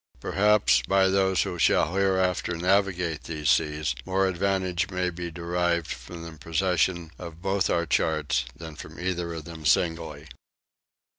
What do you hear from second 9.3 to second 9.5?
of